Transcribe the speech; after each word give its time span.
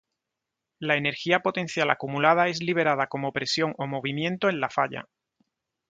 La 0.79 0.95
energía 0.97 1.41
potencial 1.41 1.91
acumulada 1.91 2.47
es 2.47 2.59
liberada 2.63 3.05
como 3.05 3.31
presión 3.31 3.75
o 3.77 3.85
movimiento 3.85 4.49
en 4.49 4.59
la 4.59 4.71
falla. 4.71 5.05